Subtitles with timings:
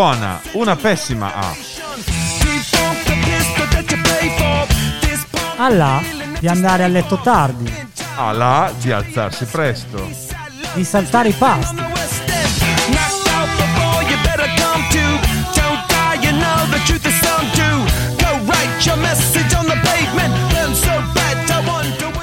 [0.00, 1.54] buona, una pessima A.
[5.58, 6.00] Alla
[6.38, 7.70] di andare a letto tardi,
[8.16, 10.08] A la di alzarsi presto.
[10.72, 11.82] di saltare i pasti,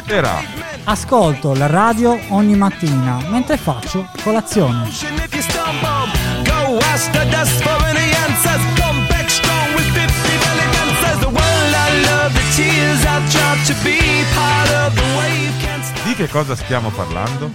[0.08, 0.42] Era.
[0.86, 5.17] ascolto la radio ogni mattina mentre faccio colazione.
[7.64, 8.62] For any answers.
[8.80, 10.04] Come back strong with 50
[10.44, 11.20] belly dancers.
[11.22, 14.00] The world I love, the tears I tried to be
[14.34, 15.48] part of the wave.
[16.04, 17.52] Di che cosa stiamo parlando?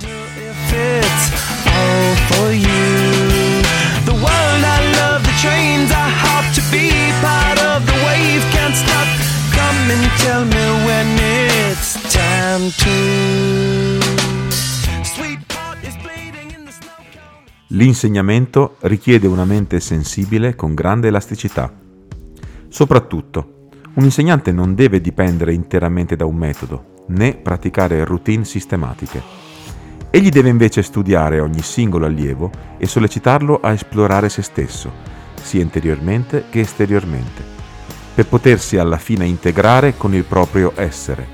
[17.83, 21.69] L'insegnamento richiede una mente sensibile con grande elasticità.
[22.69, 29.21] Soprattutto, un insegnante non deve dipendere interamente da un metodo, né praticare routine sistematiche.
[30.11, 34.93] Egli deve invece studiare ogni singolo allievo e sollecitarlo a esplorare se stesso,
[35.43, 37.43] sia interiormente che esteriormente,
[38.15, 41.27] per potersi alla fine integrare con il proprio essere.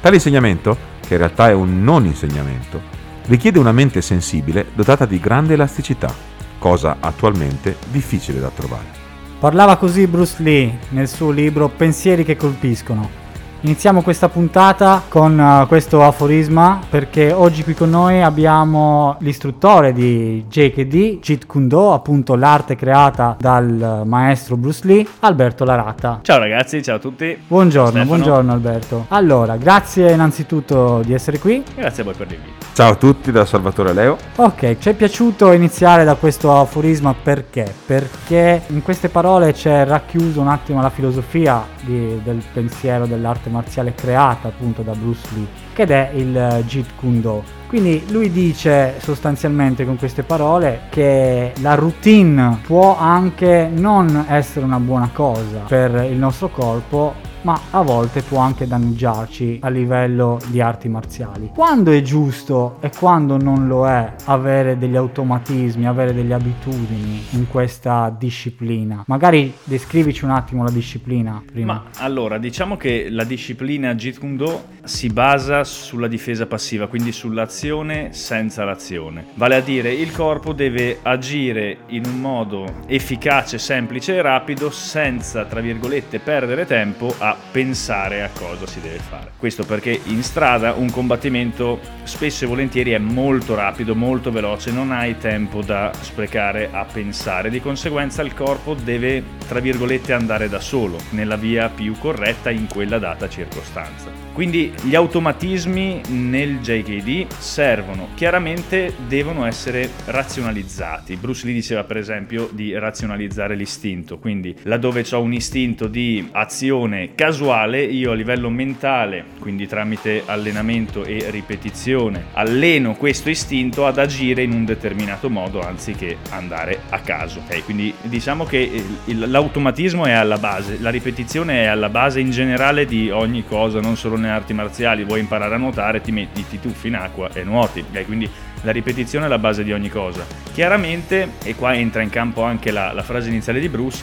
[0.00, 2.99] Tale insegnamento, che in realtà è un non insegnamento,
[3.30, 6.12] richiede una mente sensibile dotata di grande elasticità,
[6.58, 8.98] cosa attualmente difficile da trovare.
[9.38, 13.19] Parlava così Bruce Lee nel suo libro Pensieri che colpiscono.
[13.62, 20.46] Iniziamo questa puntata con eh, questo aforisma perché oggi qui con noi abbiamo l'istruttore di
[20.48, 26.20] JKD, Jeet Kune Do, appunto l'arte creata dal maestro Bruce Lee, Alberto Larata.
[26.22, 27.36] Ciao ragazzi, ciao a tutti.
[27.46, 28.06] Buongiorno, Stefano.
[28.08, 29.04] buongiorno Alberto.
[29.08, 31.62] Allora, grazie innanzitutto di essere qui.
[31.76, 32.58] Grazie a voi per l'invito.
[32.72, 34.16] Ciao a tutti da Salvatore Leo.
[34.36, 37.70] Ok, ci è piaciuto iniziare da questo aforisma perché?
[37.84, 43.94] Perché in queste parole c'è racchiuso un attimo la filosofia di- del pensiero dell'arte marziale
[43.94, 47.42] creata appunto da Bruce Lee, che è il eh, Jeet Kune Do.
[47.66, 54.80] Quindi lui dice sostanzialmente con queste parole che la routine può anche non essere una
[54.80, 60.60] buona cosa per il nostro corpo, ma a volte può anche danneggiarci a livello di
[60.60, 61.50] arti marziali.
[61.54, 67.48] Quando è giusto e quando non lo è avere degli automatismi, avere delle abitudini in
[67.48, 69.04] questa disciplina?
[69.06, 71.72] Magari descrivici un attimo la disciplina prima.
[71.72, 77.12] Ma allora, diciamo che la disciplina Jeet Kune Do si basa sulla difesa passiva, quindi
[77.12, 79.26] sull'azione senza l'azione.
[79.34, 85.44] Vale a dire, il corpo deve agire in un modo efficace, semplice e rapido senza,
[85.44, 89.30] tra virgolette, perdere tempo a pensare a cosa si deve fare.
[89.36, 94.92] Questo perché in strada un combattimento spesso e volentieri è molto rapido, molto veloce, non
[94.92, 100.60] hai tempo da sprecare a pensare, di conseguenza il corpo deve, tra virgolette, andare da
[100.60, 104.29] solo nella via più corretta in quella data circostanza.
[104.32, 111.16] Quindi gli automatismi nel JKD servono, chiaramente devono essere razionalizzati.
[111.16, 117.14] Bruce Lee diceva per esempio di razionalizzare l'istinto, quindi laddove ho un istinto di azione
[117.14, 124.42] casuale, io a livello mentale, quindi tramite allenamento e ripetizione, alleno questo istinto ad agire
[124.42, 127.40] in un determinato modo anziché andare a caso.
[127.40, 132.84] Ok, Quindi diciamo che l'automatismo è alla base, la ripetizione è alla base in generale
[132.84, 135.04] di ogni cosa, non solo nelle arti marziali.
[135.04, 137.84] Vuoi imparare a nuotare, ti metti, ti tuffi in acqua e nuoti.
[137.88, 138.04] ok?
[138.04, 138.30] Quindi
[138.62, 140.24] la ripetizione è la base di ogni cosa.
[140.52, 144.02] Chiaramente, e qua entra in campo anche la, la frase iniziale di Bruce,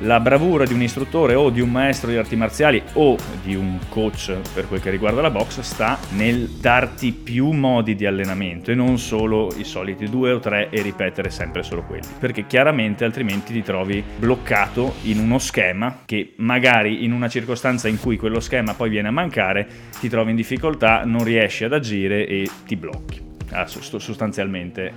[0.00, 3.78] la bravura di un istruttore o di un maestro di arti marziali o di un
[3.88, 8.74] coach per quel che riguarda la box sta nel darti più modi di allenamento e
[8.74, 12.06] non solo i soliti due o tre e ripetere sempre solo quelli.
[12.18, 17.98] Perché chiaramente altrimenti ti trovi bloccato in uno schema che magari in una circostanza in
[17.98, 19.66] cui quello schema poi viene a mancare
[20.00, 24.92] ti trovi in difficoltà non riesci ad agire e ti blocchi Ah, sost- sostanzialmente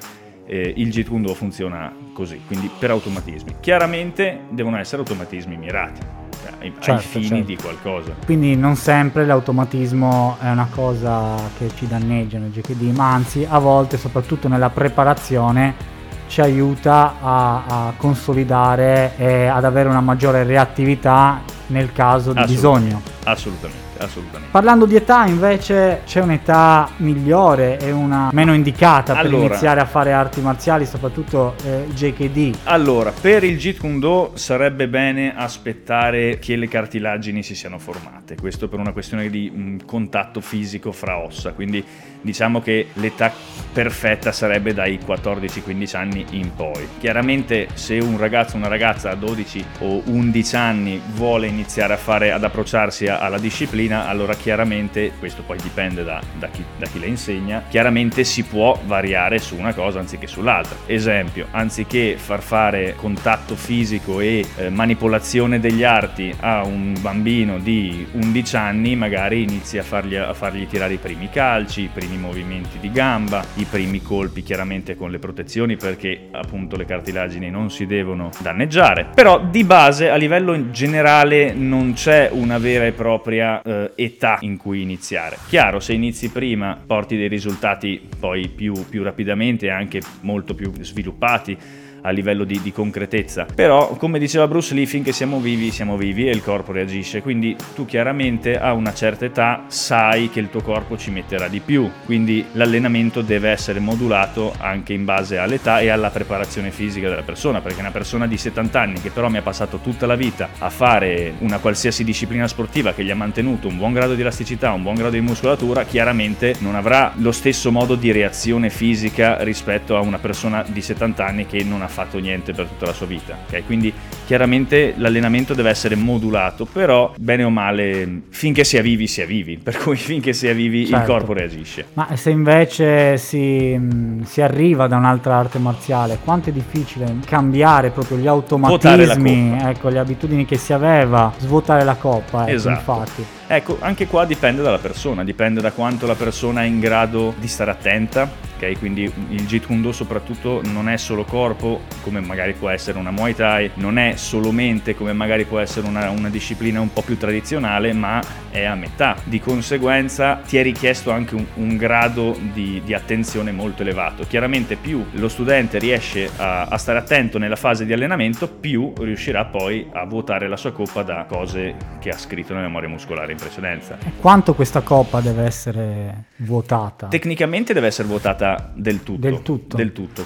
[0.49, 3.57] eh, il Jeet Kune Do funziona così, quindi per automatismi.
[3.59, 6.01] Chiaramente devono essere automatismi mirati,
[6.41, 7.43] cioè, ai, ai Certo, fini certo.
[7.45, 8.15] di qualcosa.
[8.25, 13.59] Quindi non sempre l'automatismo è una cosa che ci danneggia nel JKD, ma anzi a
[13.59, 15.97] volte, soprattutto nella preparazione,
[16.27, 22.53] ci aiuta a, a consolidare e ad avere una maggiore reattività nel caso di Assolutamente.
[22.87, 23.01] bisogno.
[23.25, 23.88] Assolutamente.
[23.99, 24.51] Assolutamente.
[24.51, 29.45] Parlando di età, invece, c'è un'età migliore e una meno indicata per Allora.
[29.45, 32.57] iniziare a fare arti marziali, soprattutto eh, JKD.
[32.63, 38.35] Allora, per il Jeet Kune Do sarebbe bene aspettare che le cartilagini si siano formate,
[38.35, 41.83] questo per una questione di mh, contatto fisico fra ossa, quindi
[42.21, 43.31] diciamo che l'età
[43.71, 46.87] perfetta sarebbe dai 14-15 anni in poi.
[46.99, 51.97] Chiaramente se un ragazzo o una ragazza a 12 o 11 anni vuole iniziare a
[51.97, 56.99] fare, ad approcciarsi alla disciplina, allora chiaramente, questo poi dipende da, da chi, da chi
[56.99, 60.77] le insegna, chiaramente si può variare su una cosa anziché sull'altra.
[60.85, 68.07] Esempio, anziché far fare contatto fisico e eh, manipolazione degli arti a un bambino di
[68.11, 72.79] 11 anni, magari inizi a fargli, a fargli tirare i primi calci, i primi movimenti
[72.79, 77.85] di gamba, i primi colpi chiaramente con le protezioni perché appunto le cartilagini non si
[77.85, 79.07] devono danneggiare.
[79.13, 84.57] Però di base a livello generale non c'è una vera e propria eh, età in
[84.57, 85.37] cui iniziare.
[85.47, 90.71] Chiaro, se inizi prima porti dei risultati poi più, più rapidamente e anche molto più
[90.79, 91.57] sviluppati
[92.01, 93.45] a livello di, di concretezza.
[93.53, 97.21] Però, come diceva Bruce Lee, finché siamo vivi, siamo vivi e il corpo reagisce.
[97.21, 101.59] Quindi tu chiaramente a una certa età sai che il tuo corpo ci metterà di
[101.59, 101.89] più.
[102.05, 107.61] Quindi l'allenamento deve essere modulato anche in base all'età e alla preparazione fisica della persona.
[107.61, 110.69] Perché una persona di 70 anni che però mi ha passato tutta la vita a
[110.69, 114.83] fare una qualsiasi disciplina sportiva che gli ha mantenuto un buon grado di elasticità, un
[114.83, 120.01] buon grado di muscolatura, chiaramente non avrà lo stesso modo di reazione fisica rispetto a
[120.01, 123.37] una persona di 70 anni che non ha fatto niente per tutta la sua vita.
[123.47, 123.65] ok?
[123.65, 123.93] Quindi
[124.25, 129.57] chiaramente l'allenamento deve essere modulato, però bene o male, finché sia vivi, sia vivi.
[129.57, 131.11] Per cui finché sia vivi il Certo.
[131.11, 131.87] corpo reagisce.
[131.93, 133.79] Ma se invece si,
[134.23, 139.99] si arriva da un'altra arte marziale, quanto è difficile cambiare proprio gli automatismi, ecco, le
[139.99, 142.77] abitudini che si aveva, svuotare la coppa, ecco, Esatto.
[142.77, 143.25] infatti.
[143.51, 147.47] Ecco, anche qua dipende dalla persona, dipende da quanto la persona è in grado di
[147.47, 148.77] stare attenta, ok?
[148.77, 153.09] Quindi il Jeet Kune Do soprattutto non è solo corpo, come magari può essere una
[153.09, 157.01] Muay Thai, non è solo mente, come magari può essere una, una disciplina un po'
[157.01, 159.15] più tradizionale, ma è a metà.
[159.23, 164.25] Di conseguenza ti è richiesto anche un, un grado di, di attenzione molto elevato.
[164.27, 169.45] Chiaramente più lo studente riesce a, a stare attento nella fase di allenamento, più riuscirà
[169.45, 173.97] poi a vuotare la sua coppa da cose che ha scritto nella memoria muscolare precedenza.
[174.03, 177.07] E quanto questa coppa deve essere vuotata?
[177.07, 179.19] Tecnicamente deve essere vuotata del tutto.
[179.19, 179.75] Del tutto.
[179.77, 180.25] Del tutto.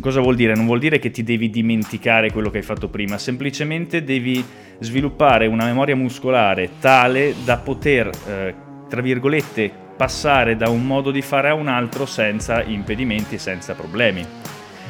[0.00, 0.54] Cosa vuol dire?
[0.54, 4.44] Non vuol dire che ti devi dimenticare quello che hai fatto prima, semplicemente devi
[4.78, 8.54] sviluppare una memoria muscolare tale da poter, eh,
[8.88, 13.74] tra virgolette, passare da un modo di fare a un altro senza impedimenti e senza
[13.74, 14.26] problemi.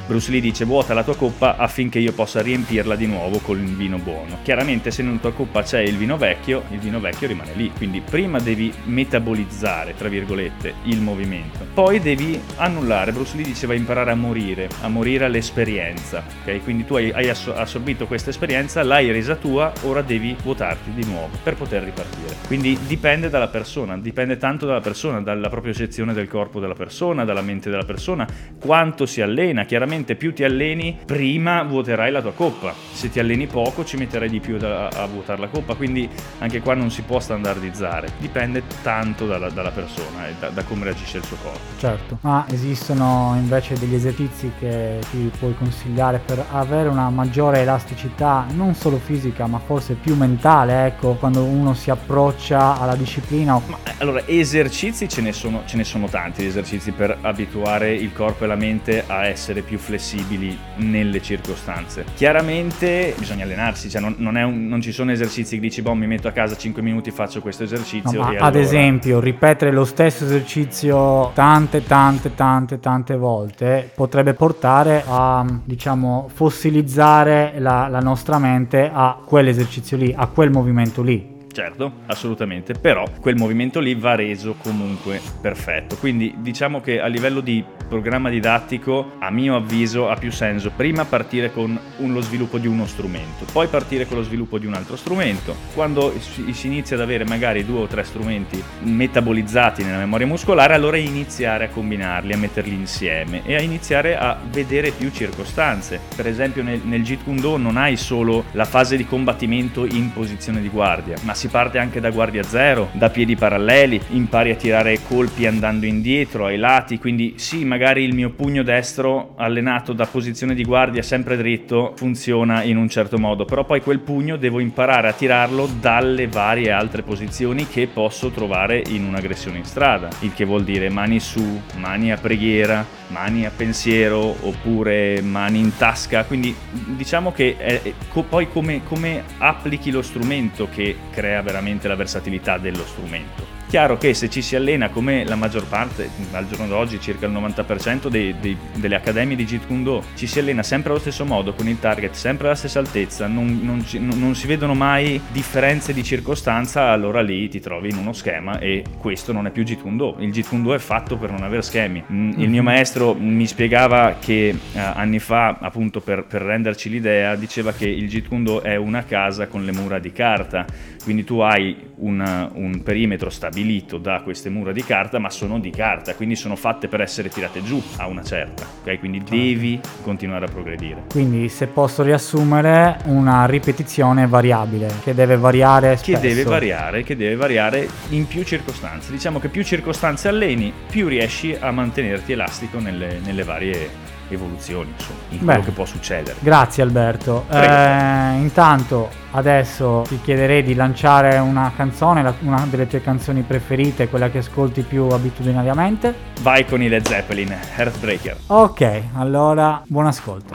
[0.06, 3.74] Bruce Lee dice vuota la tua coppa affinché io possa riempirla di nuovo con il
[3.76, 4.38] vino buono.
[4.42, 8.00] Chiaramente se nella tua coppa c'è il vino vecchio, il vino vecchio rimane lì, quindi
[8.00, 11.60] prima devi metabolizzare, tra virgolette, il movimento.
[11.72, 16.62] Poi devi annullare, Bruce Lee diceva imparare a morire, a morire all'esperienza, ok?
[16.64, 21.04] Quindi tu hai, hai asso- assorbito questa esperienza, l'hai resa tua, ora devi vuotarti di
[21.04, 22.36] nuovo per poter ripartire.
[22.48, 27.24] Quindi dipende dalla persona, dipende tanto dalla persona, dalla propria sezione del corpo della persona,
[27.24, 28.26] dalla mente della persona,
[28.58, 29.64] quanto si allena.
[29.64, 32.74] Chiaramente più ti alleni, prima vuoterai la tua coppa.
[32.92, 36.08] Se ti alleni poco ci metterai di più da- a vuotare la coppa, quindi
[36.38, 38.12] anche qua non si può standardizzare.
[38.18, 41.58] Dipende tanto dalla, dalla persona e da, da come reagisce il suo corpo.
[41.78, 48.46] Certo, ma esistono invece degli esercizi che ti puoi consigliare per avere una maggiore elasticità,
[48.52, 53.60] non solo fisica, ma forse più mentale, ecco, quando uno si approccia alla disciplina.
[53.66, 58.12] Ma eh, allora, esercizi ce ne, sono, ce ne sono tanti, esercizi per abituare il
[58.12, 62.04] corpo e la mente a essere più flessibili nelle circostanze.
[62.14, 66.06] Chiaramente bisogna allenarsi, cioè non, non un- non ci sono esercizi che dici, boh, mi
[66.06, 68.20] metto a casa 5 minuti, faccio questo No, esercizio.
[68.20, 74.34] ma e ad allora- esempio, ripetere lo stesso esercizio tante, tante, tante, tante volte potrebbe
[74.34, 81.31] portare a, diciamo, fossilizzare la, la nostra mente a quell'esercizio lì, a quel movimento lì.
[81.52, 85.96] Certo, assolutamente, però quel movimento lì va reso comunque perfetto.
[85.96, 91.04] Quindi diciamo che a livello di programma didattico, a mio avviso, ha più senso prima
[91.04, 94.96] partire con lo sviluppo di uno strumento, poi partire con lo sviluppo di un altro
[94.96, 95.54] strumento.
[95.74, 100.72] Quando si, si inizia ad avere magari due o tre strumenti metabolizzati nella memoria muscolare,
[100.72, 106.00] allora iniziare a combinarli, a metterli insieme e a iniziare a vedere più circostanze.
[106.16, 110.12] Per esempio nel, nel Jeet Kune Do non hai solo la fase di combattimento in
[110.14, 114.54] posizione di guardia, ma si parte anche da guardia zero, da piedi paralleli, impari a
[114.54, 120.06] tirare colpi andando indietro, ai lati, quindi sì, magari il mio pugno destro allenato da
[120.06, 124.60] posizione di guardia sempre dritto funziona in un certo modo, però poi quel pugno devo
[124.60, 130.32] imparare a tirarlo dalle varie altre posizioni che posso trovare in un'aggressione in strada, il
[130.34, 136.24] che vuol dire mani su, mani a preghiera, mani a pensiero oppure mani in tasca,
[136.24, 137.92] quindi diciamo che è,
[138.28, 143.52] poi come, come applichi lo strumento che crea veramente la versatilità dello strumento.
[143.72, 147.32] Chiaro che se ci si allena come la maggior parte, al giorno d'oggi circa il
[147.32, 151.24] 90% dei, dei, delle accademie di Jeet Kune Do, ci si allena sempre allo stesso
[151.24, 153.82] modo, con il target sempre alla stessa altezza, non, non,
[154.14, 158.84] non, si vedono mai differenze di circostanza, allora lì ti trovi in uno schema e
[158.98, 160.16] questo non è più Jeet Kune Do.
[160.18, 162.04] Il Jeet Kune Do è fatto per non avere schemi.
[162.12, 162.68] Mm, il mio mhm.
[162.68, 168.06] maestro mi spiegava che eh, anni fa, appunto per, per renderci l'idea, diceva che il
[168.06, 170.66] Jeet Kune Do è una casa con le mura di carta,
[171.02, 175.70] quindi tu hai un, un perimetro stabilito da queste mura di carta, ma sono di
[175.70, 178.98] carta, quindi sono fatte per essere tirate giù a una certa, ok?
[178.98, 179.34] Quindi certo.
[179.34, 181.04] devi continuare a progredire.
[181.10, 186.20] Quindi se posso riassumere, una ripetizione variabile che deve variare spesso.
[186.20, 189.10] Che deve variare, che deve variare in più circostanze.
[189.10, 195.18] Diciamo che più circostanze alleni, più riesci a mantenerti elastico nelle, nelle varie evoluzioni, insomma,
[195.30, 196.36] in quello Beh, che può succedere.
[196.40, 197.44] Grazie Alberto.
[197.50, 204.08] Eh, intanto adesso ti chiederei di lanciare una canzone, la, una delle tue canzoni preferite,
[204.08, 206.14] quella che ascolti più abitudinariamente.
[206.40, 208.36] Vai con i Led Zeppelin, Heartbreaker.
[208.46, 210.54] Ok, allora buon ascolto.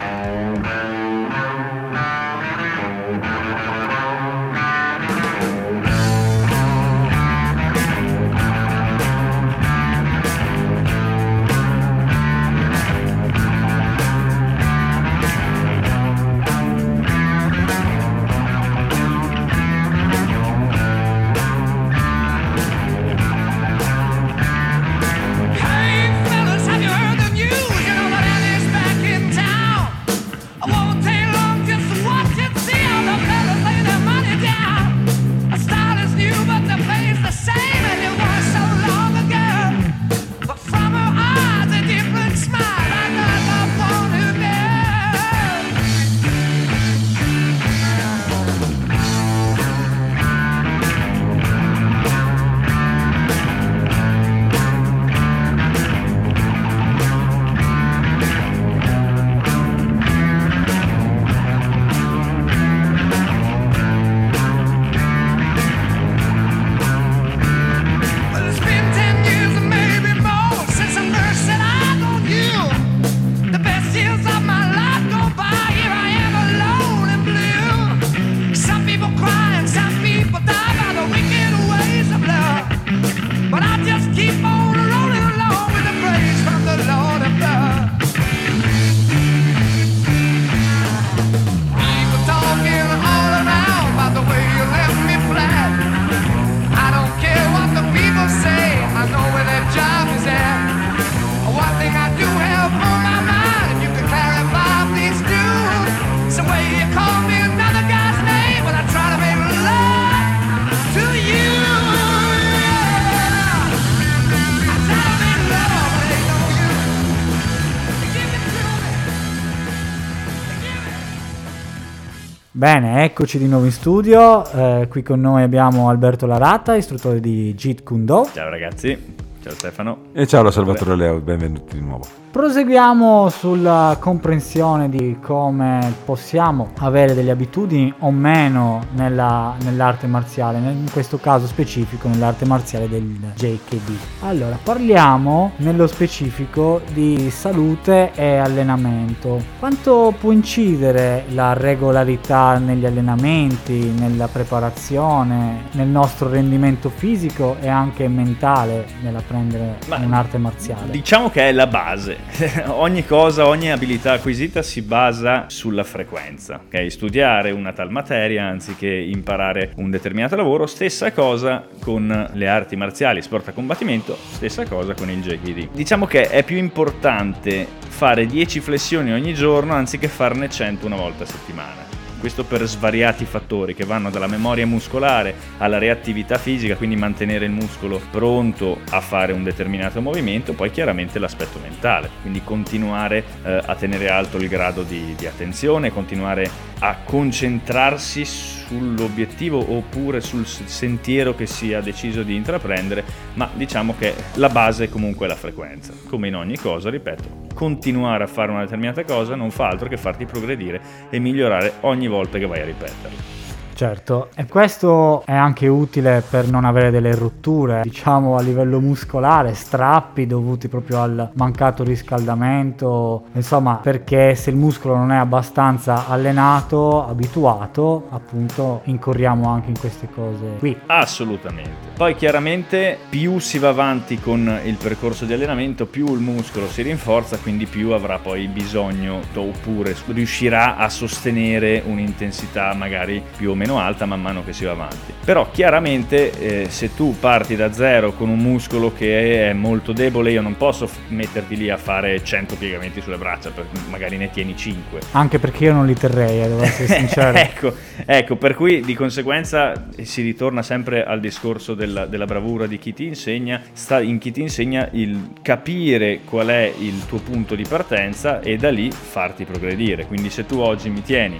[122.67, 124.45] Bene, eccoci di nuovo in studio.
[124.51, 128.29] Eh, qui con noi abbiamo Alberto Larata, istruttore di Jeet Kune Do.
[128.33, 130.07] Ciao ragazzi, ciao Stefano.
[130.11, 132.26] E ciao Salvatore Leo, benvenuti di nuovo.
[132.37, 140.85] Proseguiamo sulla comprensione di come possiamo avere delle abitudini o meno nella, nell'arte marziale, in
[140.91, 143.97] questo caso specifico nell'arte marziale del JKD.
[144.19, 149.41] Allora, parliamo nello specifico di salute e allenamento.
[149.57, 158.07] Quanto può incidere la regolarità negli allenamenti, nella preparazione, nel nostro rendimento fisico e anche
[158.07, 160.91] mentale nell'apprendere Ma un'arte marziale?
[160.91, 162.25] Diciamo che è la base
[162.67, 166.61] ogni cosa, ogni abilità acquisita si basa sulla frequenza.
[166.65, 166.89] Okay?
[166.89, 173.21] Studiare una tal materia anziché imparare un determinato lavoro, stessa cosa con le arti marziali,
[173.21, 175.69] sport a combattimento, stessa cosa con il JKD.
[175.71, 181.23] Diciamo che è più importante fare 10 flessioni ogni giorno anziché farne 100 una volta
[181.23, 181.86] a settimana
[182.19, 187.51] questo per svariati fattori che vanno dalla memoria muscolare alla reattività fisica, quindi mantenere il
[187.51, 193.75] muscolo pronto a fare un determinato movimento, poi chiaramente l'aspetto mentale, quindi continuare eh, a
[193.75, 201.45] tenere alto il grado di, di attenzione, continuare a concentrarsi sull'obiettivo oppure sul sentiero che
[201.45, 203.03] si ha deciso di intraprendere,
[203.33, 205.93] ma diciamo che la base è comunque la frequenza.
[206.07, 209.97] Come in ogni cosa, ripeto, continuare a fare una determinata cosa non fa altro che
[209.97, 213.36] farti progredire e migliorare ogni volta che vai a ripeterla.
[213.77, 219.53] Certo, e questo è anche utile per non avere delle rotture, diciamo a livello muscolare,
[219.53, 227.05] strappi dovuti proprio al mancato riscaldamento, insomma, perché se il muscolo non è abbastanza allenato,
[227.05, 230.75] abituato, appunto, incorriamo anche in queste cose qui.
[230.87, 231.93] Assolutamente.
[231.97, 236.81] Poi chiaramente più si va avanti con il percorso di allenamento, più il muscolo si
[236.81, 243.65] rinforza, quindi più avrà poi bisogno oppure riuscirà a sostenere un'intensità magari più o meno
[243.75, 245.13] alta man mano che si va avanti.
[245.25, 246.31] Però chiaramente
[246.63, 250.55] eh, se tu parti da zero con un muscolo che è molto debole, io non
[250.55, 253.51] posso f- metterti lì a fare 100 piegamenti sulle braccia,
[253.89, 254.99] magari ne tieni 5.
[255.11, 257.37] Anche perché io non li terrei, eh, devo essere sincero.
[257.37, 257.73] ecco,
[258.05, 262.93] ecco, per cui di conseguenza si ritorna sempre al discorso della, della bravura di chi
[262.93, 267.65] ti insegna, sta in chi ti insegna il capire qual è il tuo punto di
[267.67, 270.05] partenza e da lì farti progredire.
[270.05, 271.39] Quindi se tu oggi mi tieni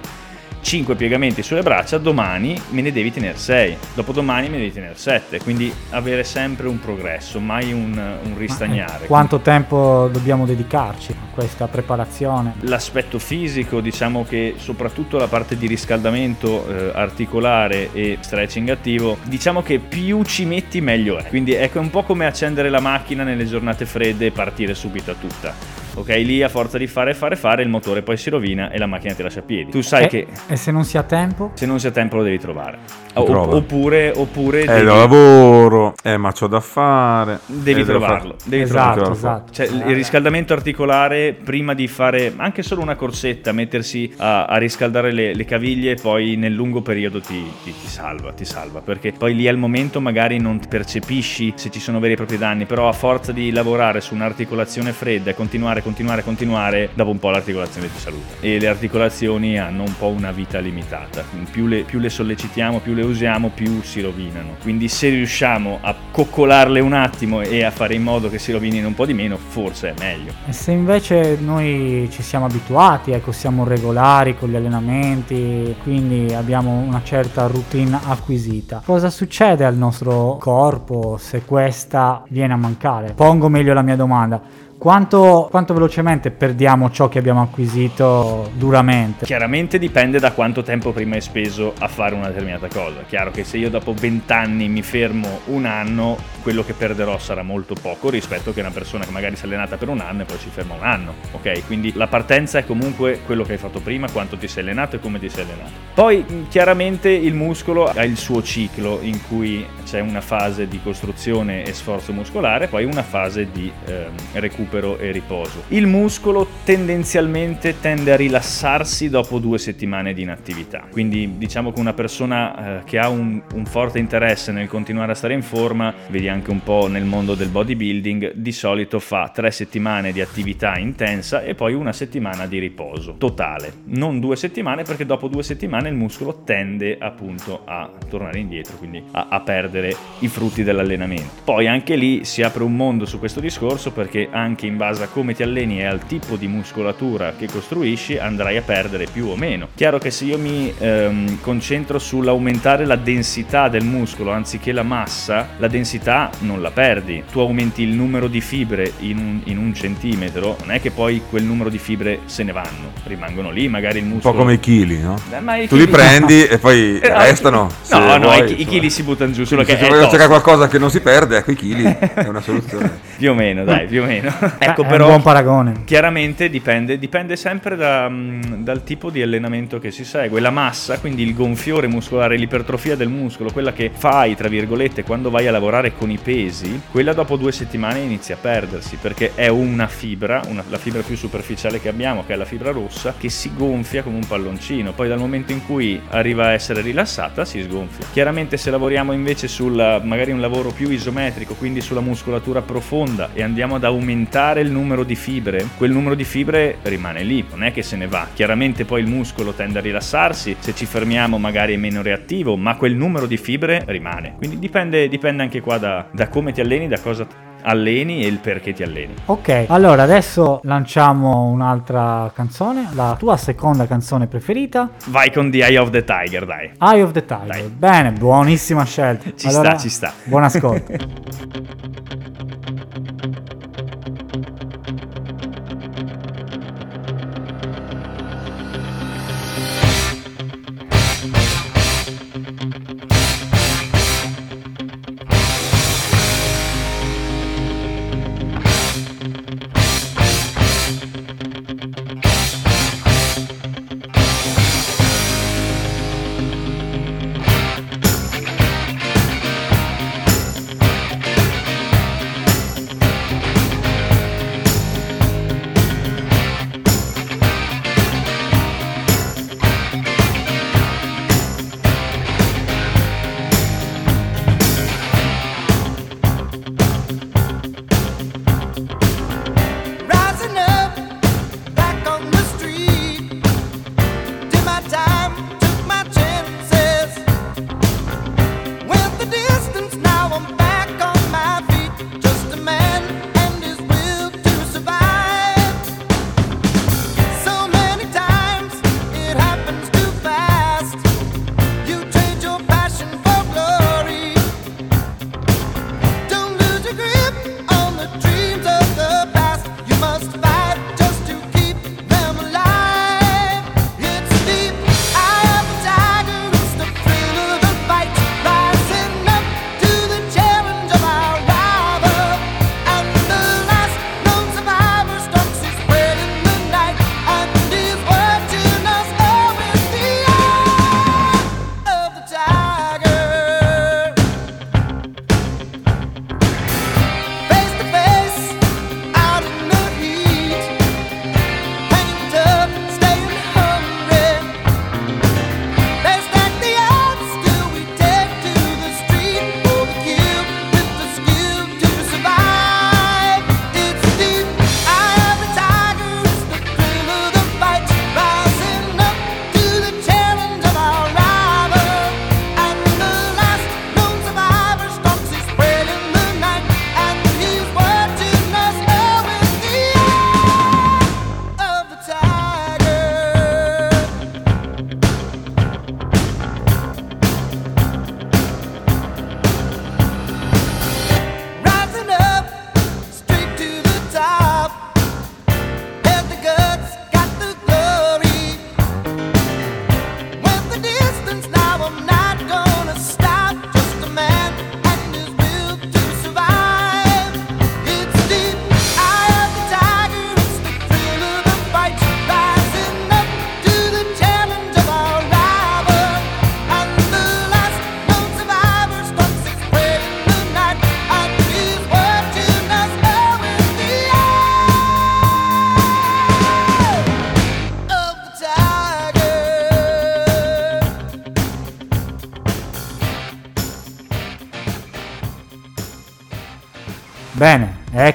[0.68, 4.96] 5 piegamenti sulle braccia, domani me ne devi tenere 6, dopodomani me ne devi tenere
[4.98, 9.08] 7, quindi avere sempre un progresso, mai un, un eh, ristagnare.
[9.08, 12.56] Quanto tempo dobbiamo dedicarci a questa preparazione?
[12.64, 19.64] L'aspetto fisico, diciamo che soprattutto la parte di riscaldamento eh, articolare e stretching attivo, diciamo
[19.64, 21.24] che più ci metti meglio è.
[21.28, 25.12] Quindi ecco, è un po' come accendere la macchina nelle giornate fredde e partire subito
[25.12, 25.77] a tutta.
[25.98, 28.86] Ok, lì a forza di fare, fare, fare, il motore poi si rovina e la
[28.86, 29.72] macchina ti lascia a piedi.
[29.72, 31.52] Tu sai e, che e se non si ha tempo?
[31.56, 32.78] se non si ha tempo lo devi trovare.
[33.16, 37.40] O- oppure, oppure Eh, devi, da lavoro, eh, ma c'ho da fare.
[37.48, 38.36] devi eh, trovarlo.
[38.38, 39.14] fare- Devi esatto, trovarlo.
[39.14, 39.54] esatto.
[39.54, 45.12] Cioè, il riscaldamento articolare prima di fare anche solo una corsetta, mettersi a, a riscaldare
[45.12, 48.82] le, le caviglie, poi nel lungo periodo ti, ti- ti salva, ti salva.
[48.82, 52.66] Perché poi lì al momento magari non percepisci se ci sono veri e propri danni,
[52.66, 57.30] però a forza di lavorare su un'articolazione fredda e continuare, continuare, continuare, dopo un po'
[57.30, 58.36] l'articolazione ti saluta.
[58.42, 61.24] E le articolazioni hanno un po' una vita limitata.
[61.50, 64.56] Più le, più le sollecitiamo, più le usiamo, più si rovinano.
[64.62, 68.88] Quindi se riusciamo a coccolarle un attimo e a fare in modo che si rovinino
[68.88, 70.34] un po' di meno, forse è meglio.
[70.46, 76.72] E se invece noi ci siamo abituati, ecco, siamo regolari con gli allenamenti, quindi abbiamo
[76.72, 83.14] una certa routine acquisita, cosa succede al nostro corpo se questa viene a mancare?
[83.14, 84.66] Pongo meglio la mia domanda.
[84.78, 89.26] Quanto, quanto velocemente perdiamo ciò che abbiamo acquisito duramente?
[89.26, 93.02] Chiaramente dipende da quanto tempo prima hai speso a fare una determinata cosa.
[93.08, 97.42] Chiaro che se io dopo 20 anni mi fermo un anno, quello che perderò sarà
[97.42, 100.26] molto poco rispetto che una persona che magari si è allenata per un anno e
[100.26, 101.16] poi si ferma un anno.
[101.32, 101.66] Ok?
[101.66, 105.00] Quindi la partenza è comunque quello che hai fatto prima, quanto ti sei allenato e
[105.00, 105.72] come ti sei allenato.
[105.96, 110.80] Poi mh, chiaramente il muscolo ha il suo ciclo in cui c'è una fase di
[110.84, 114.66] costruzione e sforzo muscolare, poi una fase di ehm, recupero
[115.00, 115.64] e riposo.
[115.70, 120.84] Il muscolo tendenzialmente tende a rilassarsi dopo due settimane di inattività.
[120.92, 125.16] Quindi diciamo che una persona eh, che ha un, un forte interesse nel continuare a
[125.16, 129.52] stare in forma, vedi anche un po' nel mondo del bodybuilding, di solito fa tre
[129.52, 133.74] settimane di attività intensa e poi una settimana di riposo totale.
[133.86, 139.02] Non due settimane perché dopo due settimane il muscolo tende appunto a tornare indietro, quindi
[139.12, 141.42] a, a perdere i frutti dell'allenamento.
[141.44, 145.08] Poi anche lì si apre un mondo su questo discorso perché anche in base a
[145.08, 149.36] come ti alleni e al tipo di muscolatura che costruisci andrai a perdere più o
[149.36, 149.68] meno.
[149.76, 155.50] Chiaro che se io mi ehm, concentro sull'aumentare la densità del muscolo anziché la massa,
[155.58, 157.24] la densità non la perdi.
[157.32, 161.22] Tu aumenti il numero di fibre in un, in un centimetro, non è che poi
[161.30, 164.34] quel numero di fibre se ne vanno, rimangono lì, magari il Un muscolo...
[164.34, 165.16] po' come i chili, no?
[165.32, 167.70] Eh, i Tu li chili- prendi e poi Eh, no, restano.
[167.82, 170.28] se No, no, vuoi, i, chili si buttano giù, solo Se che è voglio cercare
[170.28, 173.00] qualcosa che non si perde, ecco i chili è una soluzione.
[173.18, 174.32] Più o meno, dai, più o meno.
[174.60, 175.82] ecco, è però buon paragone.
[175.86, 180.40] chiaramente dipende, dipende sempre da, mm, dal tipo di allenamento che si segue.
[180.40, 185.30] La massa, quindi il gonfiore muscolare, l'ipertrofia del muscolo, quella che fai, tra virgolette, quando
[185.30, 189.48] vai a lavorare con i pesi, quella dopo due settimane inizia a perdersi, perché è
[189.48, 193.30] una fibra, una- la fibra più superficiale che abbiamo, che è la fibra rossa, che
[193.30, 194.94] si gonfia come un palloncino.
[194.94, 198.06] Poi dal momento in cui arriva a essere rilassata, si sgonfia.
[198.12, 203.42] Chiaramente se lavoriamo invece sul magari un lavoro più isometrico, quindi sulla muscolatura profonda e
[203.44, 207.72] andiamo ad aumentare il numero di fibre, quel numero di fibre rimane lì, non è
[207.72, 208.28] che se ne va.
[208.32, 212.76] Chiaramente poi il muscolo tende a rilassarsi, se ci fermiamo magari è meno reattivo, ma
[212.76, 214.36] quel numero di fibre rimane.
[214.38, 217.28] Quindi dipende, dipende anche qua da, da come ti alleni, da cosa
[217.64, 219.16] alleni e il perché ti alleni.
[219.26, 225.80] Ok, allora adesso lanciamo un'altra canzone, la tua seconda canzone preferita, Vai con The Eye
[225.80, 226.72] of the Tiger, dai.
[226.80, 227.48] Eye of the Tiger.
[227.48, 227.70] Dai.
[227.70, 229.32] Bene, buonissima scelta.
[229.36, 230.14] Ci Allora, sta, ci sta.
[230.26, 230.94] Buon ascolto.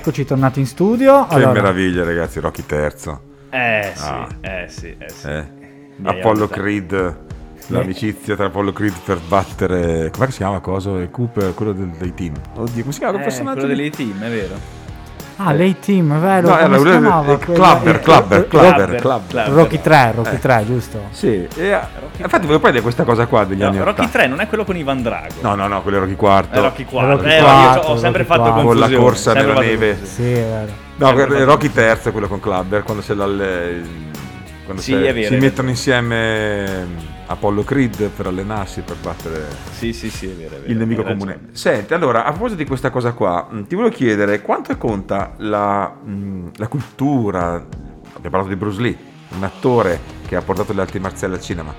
[0.03, 1.27] eccoci tornati in studio.
[1.29, 3.21] Che Allora, meraviglia, ragazzi, Rocky terzo.
[3.51, 4.29] Eh sì, Ah.
[4.41, 5.29] eh sì, eh sì.
[5.29, 5.45] Eh.
[6.03, 6.49] Apollo.
[6.49, 7.17] Creed,
[7.69, 10.11] l'amicizia tra Apollo Creed per battere.
[10.11, 10.99] Come si chiama coso?
[10.99, 12.33] E Cooper, quello del- dei team.
[12.57, 13.61] Oddio, come si chiama quel Eh, personaggio?
[13.61, 13.81] quello lì?
[13.81, 14.55] dei team, è vero.
[15.37, 16.49] Ah, lei team, vero?
[16.49, 17.33] No, era quello- chiamava?
[17.33, 19.49] eh, Clubber, Clubber, Clubber, Clubber.
[19.49, 20.39] Rocky 3, Rocky Eh.
[20.39, 21.01] 3, giusto?
[21.11, 24.19] Sì, infatti volevo prendere questa cosa qua degli No, anni Rocky 80.
[24.19, 25.35] 3 non è quello con Ivan Drago.
[25.41, 26.49] No, no, no, quello è Rocky IV.
[26.51, 27.11] È Rocky 4.
[27.17, 28.63] Rocky eh, io ho sempre Rocky fatto confusione.
[28.65, 29.99] Con la corsa sempre nella neve.
[30.03, 30.73] Sì, è vero.
[30.97, 33.83] No, Rocky terzo è quello con Clubber, quando, c'è l'alle-
[34.65, 36.87] quando Sì, c'è- è vero, si è mettono insieme
[37.33, 40.57] Apollo Creed per allenarsi, per battere Sì, sì, sì, è vero.
[40.57, 40.71] è vero.
[40.71, 41.33] il nemico comune.
[41.33, 41.49] ragione.
[41.53, 45.89] Senti, allora, a proposito di questa cosa qua, mh, ti volevo chiedere quanto conta la,
[45.89, 48.97] mh, la cultura, abbiamo parlato di Bruce Lee,
[49.37, 51.75] un attore che ha portato le arti marziali al cinema,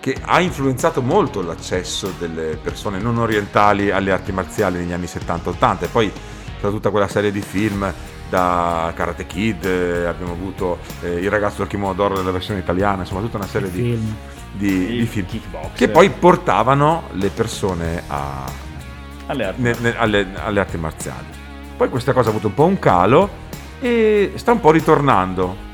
[0.00, 5.84] che ha influenzato molto l'accesso delle persone non orientali alle arti marziali negli anni 70-80
[5.84, 6.12] e poi
[6.60, 7.92] tra tutta quella serie di film
[8.28, 13.02] da Karate Kid, eh, abbiamo avuto eh, Il ragazzo del kimono d'oro nella versione italiana,
[13.02, 14.16] insomma tutta una serie di, Film.
[14.52, 15.72] Di, Il di film kickboxer.
[15.74, 18.44] che poi portavano le persone a,
[19.26, 19.60] Alle arti.
[19.62, 21.26] ne- ne- alle, alle arti marziali.
[21.76, 23.28] Poi questa cosa ha avuto un po' un calo
[23.80, 25.70] e sta un po' ritornando.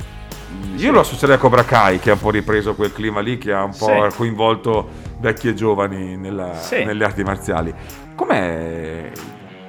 [0.76, 3.52] Io lo associerei a Cobra Kai che ha un po' ripreso quel clima lì, che
[3.52, 4.16] ha un po' Sì.
[4.16, 4.88] coinvolto
[5.18, 6.84] vecchi e giovani nella- Sì.
[6.84, 7.74] nelle arti marziali.
[8.14, 9.10] Com'è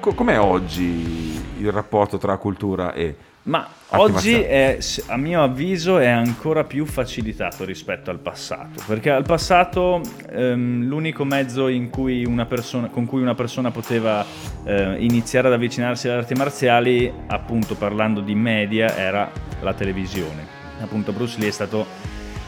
[0.00, 3.14] Co- com'è oggi il rapporto tra cultura e...
[3.42, 8.82] Ma oggi, è, a mio avviso, è ancora più facilitato rispetto al passato.
[8.86, 14.24] Perché al passato ehm, l'unico mezzo in cui una persona- con cui una persona poteva
[14.64, 19.30] eh, iniziare ad avvicinarsi alle arti marziali, appunto parlando di media, era
[19.62, 20.58] la televisione.
[20.80, 21.86] Appunto Bruce Lee è stato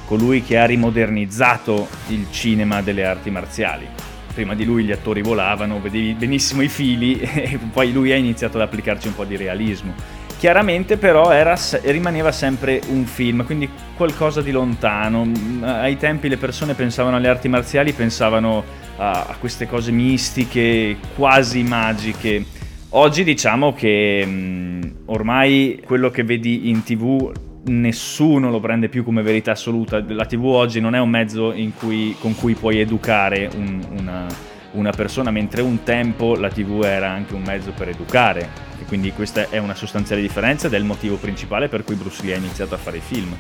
[0.05, 3.87] colui che ha rimodernizzato il cinema delle arti marziali.
[4.35, 8.59] Prima di lui gli attori volavano, vedevi benissimo i fili e poi lui ha iniziato
[8.59, 9.95] ad applicarci un po' di realismo.
[10.43, 15.25] Chiaramente però era rimaneva sempre un film, quindi qualcosa di lontano.
[15.25, 18.65] Mm, Ai tempi le persone pensavano alle arti marziali, pensavano
[18.97, 22.45] a, a queste cose mistiche, quasi magiche.
[22.89, 27.31] Oggi diciamo che mm, ormai quello che vedi in tv
[27.67, 30.05] nessuno lo prende più come verità assoluta.
[30.09, 34.27] La TV oggi non è un mezzo cui- con cui puoi educare un- una,
[34.73, 38.72] una persona, mentre un tempo la TV era anche un mezzo per educare.
[38.93, 42.35] Quindi questa è una sostanziale differenza ed è il motivo principale per cui Bruce Lee
[42.35, 43.35] ha iniziato a fare i film.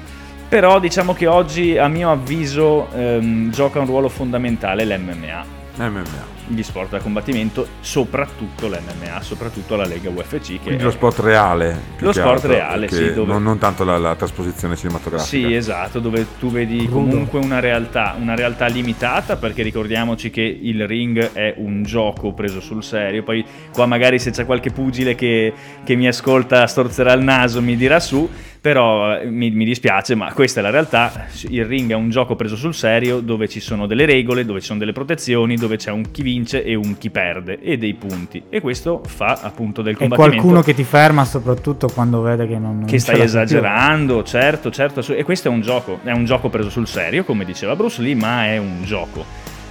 [0.49, 5.45] Però diciamo che oggi, a mio avviso, ehm, gioca un ruolo fondamentale l'MMA
[5.77, 6.41] MMA.
[6.48, 10.40] Gli sport da combattimento, soprattutto l'MMA, soprattutto la Lega UFC.
[10.52, 11.78] Che Quindi è- lo sport reale.
[11.96, 15.26] più Lo che sport altro, reale, sì, dove- non, non tanto la, la trasposizione cinematografica.
[15.48, 16.92] Sì, esatto, dove tu vedi Crudo.
[16.92, 22.61] comunque una realtà, una realtà limitata, perché ricordiamoci che il ring è un gioco preso
[22.61, 23.22] sul serio.
[23.22, 25.52] Poi qua magari se c'è qualche pugile che,
[25.85, 28.28] che mi ascolta storzerà il naso, mi dirà su,
[28.61, 31.26] però eh, mi, mi dispiace, ma questa è la realtà.
[31.48, 34.66] Il ring è un gioco preso sul serio, dove ci sono delle regole, dove ci
[34.66, 38.42] sono delle protezioni, dove c'è un chi vince e un chi perde, e dei punti.
[38.49, 42.59] E questo fa appunto del E combattimento qualcuno che ti ferma soprattutto quando vede che
[42.59, 42.79] non...
[42.79, 46.71] non che stai esagerando, certo, certo, e questo è un gioco, è un gioco preso
[46.71, 49.25] sul serio, come diceva Bruce Lee, ma è un gioco.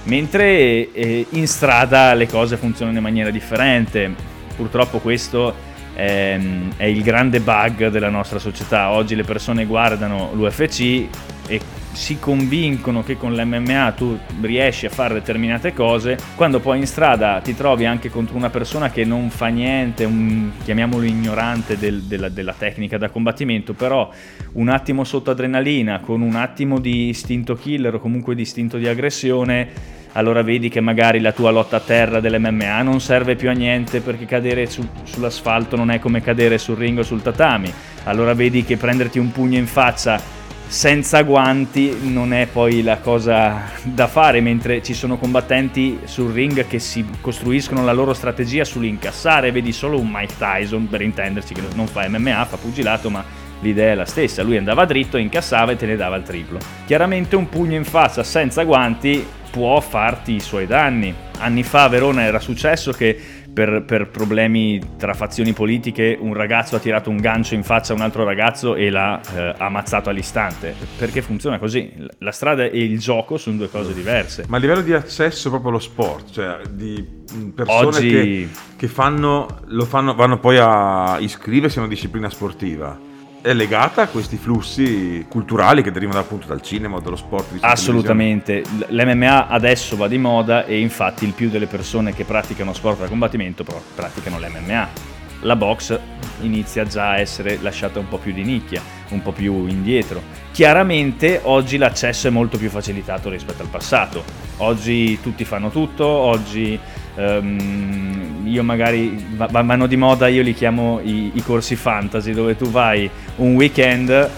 [0.04, 4.30] Mentre eh, in strada le cose funzionano in maniera differente.
[4.56, 5.54] Purtroppo questo
[5.94, 8.90] ehm, è il grande bug della nostra società.
[8.90, 11.06] Oggi le persone guardano l'UFC
[11.46, 11.60] e
[11.92, 17.40] si convincono che con l'MMA tu riesci a fare determinate cose, quando poi in strada
[17.42, 22.28] ti trovi anche contro una persona che non fa niente, un, chiamiamolo ignorante del- della,
[22.28, 24.10] della tecnica da combattimento, però
[24.52, 28.88] un attimo sotto adrenalina, con un attimo di istinto killer o comunque di istinto di
[28.88, 33.52] aggressione, allora vedi che magari la tua lotta a terra dell'MMA non serve più a
[33.52, 37.72] niente perché cadere su- sull'asfalto non è come cadere sul ring o sul tatami.
[38.04, 40.20] Allora vedi che prenderti un pugno in faccia
[40.66, 46.66] senza guanti non è poi la cosa da fare, mentre ci sono combattenti sul ring
[46.66, 51.62] che si costruiscono la loro strategia sull'incassare, vedi solo un Mike Tyson, per intenderci, che
[51.74, 53.24] non fa MMA, fa pugilato, ma
[53.60, 56.58] l'idea è la stessa, lui andava dritto, incassava e te ne dava il triplo.
[56.86, 61.14] Chiaramente un pugno in faccia senza guanti può farti i suoi danni.
[61.38, 63.16] Anni fa a Verona era successo che
[63.52, 67.96] per, per problemi tra fazioni politiche un ragazzo ha tirato un gancio in faccia a
[67.96, 70.74] un altro ragazzo e l'ha eh, ammazzato all'istante.
[70.96, 71.92] Perché funziona così.
[72.18, 74.46] La strada e il gioco sono due cose diverse.
[74.48, 78.88] Ma a livello di accesso proprio allo sport, cioè di mh, persone Oggi- che, che
[78.88, 82.98] fanno, lo fanno, vanno poi a iscriversi a una disciplina sportiva,
[83.42, 87.58] è legata a questi flussi culturali che derivano appunto dal cinema dallo sport?
[87.60, 93.00] Assolutamente, l'MMA adesso va di moda e infatti il più delle persone che praticano sport
[93.00, 95.10] da combattimento praticano l'MMA.
[95.40, 95.98] La box
[96.42, 100.22] inizia già a essere lasciata un po' più di nicchia, un po' più indietro.
[100.52, 104.22] Chiaramente oggi l'accesso è molto più facilitato rispetto al passato.
[104.58, 106.78] Oggi tutti fanno tutto, oggi
[107.16, 112.32] ehm, io magari va- va- vanno di moda, io li chiamo i, i corsi fantasy,
[112.32, 114.28] dove tu vai un weekend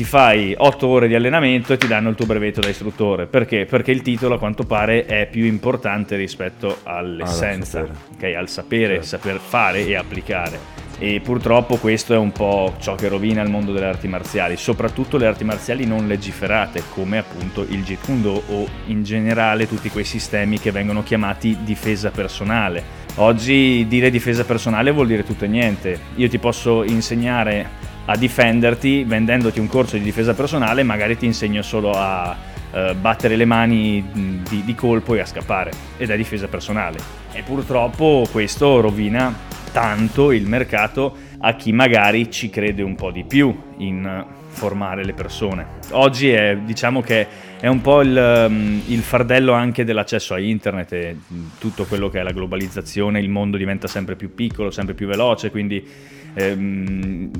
[0.00, 3.26] ti fai 8 ore di allenamento e ti danno il tuo brevetto da istruttore.
[3.26, 3.66] Perché?
[3.66, 8.30] Perché il titolo a quanto pare è più importante rispetto all'essenza, Al sapere.
[8.30, 8.36] ok?
[8.38, 9.06] al sapere, Certo.
[9.06, 10.58] saper fare e applicare.
[10.98, 15.18] E purtroppo questo è un po' ciò che rovina il mondo delle arti marziali, soprattutto
[15.18, 19.90] le arti marziali non legiferate, come appunto il Jeet Kune Do o in generale tutti
[19.90, 22.82] quei sistemi che vengono chiamati difesa personale.
[23.16, 25.98] Oggi dire difesa personale vuol dire tutto e niente.
[26.14, 27.79] Io ti posso insegnare
[28.10, 32.36] a difenderti vendendoti un corso di difesa personale, magari ti insegno solo a
[32.72, 34.04] eh, battere le mani
[34.48, 35.70] di, di colpo e a scappare.
[35.96, 36.98] Ed è difesa personale.
[37.32, 39.32] E purtroppo questo rovina
[39.70, 45.12] tanto il mercato a chi magari ci crede un po' di più in formare le
[45.12, 45.78] persone.
[45.92, 47.26] Oggi è, diciamo che
[47.60, 51.16] è un po' il, il fardello anche dell'accesso a internet e
[51.60, 55.52] tutto quello che è la globalizzazione, il mondo diventa sempre più piccolo, sempre più veloce,
[55.52, 57.30] quindi ehm,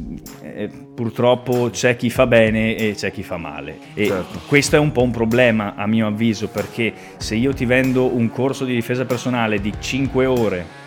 [0.43, 3.79] eh, purtroppo c'è chi fa bene e c'è chi fa male.
[3.95, 4.41] E Certo.
[4.47, 8.31] questo è un po' un problema a mio avviso perché se io ti vendo un
[8.31, 10.80] corso di difesa personale di 5 ore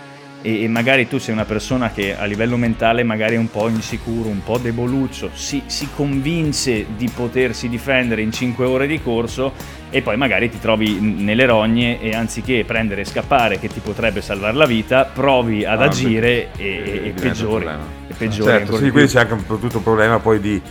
[0.44, 4.30] e, magari tu sei una persona che a livello mentale magari è un po' insicuro,
[4.30, 9.54] un po' deboluccio, si, si convince di potersi difendere in 5 ore di corso
[9.90, 14.22] e poi magari ti trovi nelle rogne e anziché prendere e scappare che ti potrebbe
[14.22, 17.66] salvare la vita, provi ad Ah, agire beh, e, eh, e- e un peggiori.
[18.08, 20.62] E peggiori Certo, sì, di quindi c'è anche un, tutto un problema poi di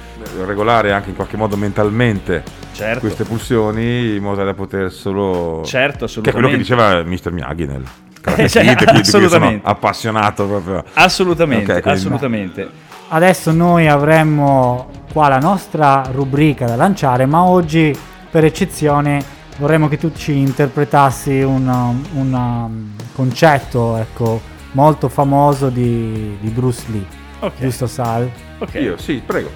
[0.44, 3.00] regolare anche in qualche modo mentalmente Certo.
[3.00, 5.62] queste pulsioni in modo da poter solo...
[5.64, 6.58] Certo, Che è quello che assolutamente.
[6.58, 7.32] diceva Mr.
[7.32, 9.68] Miyagi nel Eh, cioè, sono assolutamente.
[9.68, 10.84] appassionato proprio.
[10.94, 12.70] Assolutamente, Ok, quindi- assolutamente.
[13.08, 17.94] Adesso noi avremmo qua la nostra rubrica da lanciare, ma oggi
[18.30, 19.22] per eccezione
[19.58, 24.40] vorremmo che tu ci interpretassi un, um, un, um, concetto ecco,
[24.72, 27.04] molto famoso di, di Bruce Lee.
[27.40, 28.30] Ok, Giusto Sal?
[28.60, 28.74] ok.
[28.74, 29.50] Io, sì, prego,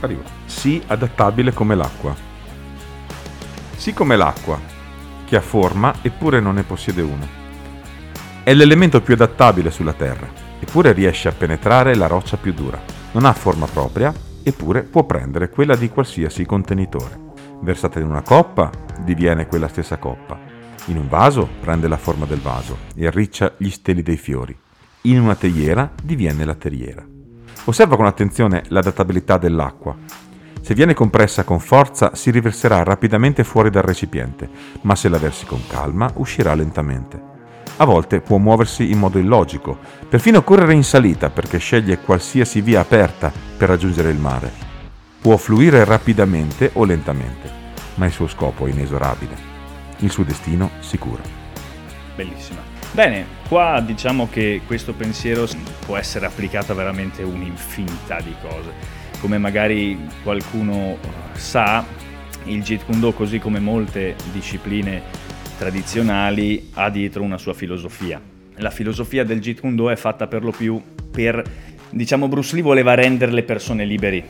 [0.00, 0.22] arrivo.
[0.46, 2.14] Sii adattabile come l'acqua.
[3.76, 4.58] Sii come l'acqua,
[5.26, 7.40] che ha forma eppure non ne possiede una.
[8.44, 10.28] È l'elemento più adattabile sulla Terra,
[10.58, 12.82] eppure riesce a penetrare la roccia più dura.
[13.12, 17.20] Non ha forma propria, eppure può prendere quella di qualsiasi contenitore.
[17.60, 18.68] Versata in una coppa,
[19.04, 20.36] diviene quella stessa coppa.
[20.86, 24.58] In un vaso, prende la forma del vaso e arriccia gli steli dei fiori.
[25.02, 27.06] In una teiera, diviene la terriera.
[27.66, 29.96] Osserva con attenzione l'adattabilità dell'acqua.
[30.60, 34.50] Se viene compressa con forza si riverserà rapidamente fuori dal recipiente,
[34.80, 37.30] ma se la versi con calma uscirà lentamente.
[37.82, 39.76] A volte può muoversi in modo illogico,
[40.08, 44.52] perfino correre in salita perché sceglie qualsiasi via aperta per raggiungere il mare.
[45.20, 47.50] Può fluire rapidamente o lentamente,
[47.96, 49.34] ma il suo scopo è inesorabile.
[49.98, 51.22] Il suo destino sicuro.
[52.14, 52.60] Bellissima.
[52.92, 55.48] Bene, qua diciamo che questo pensiero
[55.84, 58.70] può essere applicato a veramente un'infinità di cose.
[59.20, 60.98] Come magari qualcuno
[61.32, 61.84] sa,
[62.44, 65.02] il Jeet Kune Do, così come molte discipline
[65.62, 68.20] tradizionali, ha dietro una sua filosofia.
[68.56, 71.40] La filosofia del Jeet Kune Do è fatta per lo più per,
[71.88, 74.24] diciamo, Bruce Lee voleva rendere le persone liberi,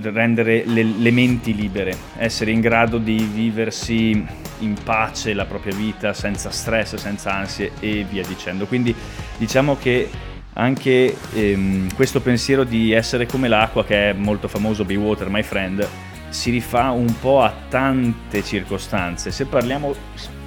[0.00, 4.24] rendere le, le menti libere, essere in grado di viversi
[4.60, 8.64] in pace la propria vita senza stress, senza ansie e via dicendo.
[8.64, 8.94] Quindi
[9.36, 10.08] diciamo che
[10.54, 15.42] anche ehm, questo pensiero di essere come l'acqua, che è molto famoso, Be Water, My
[15.42, 15.86] Friend,
[16.30, 19.30] si rifà un po' a tante circostanze.
[19.30, 19.94] Se parliamo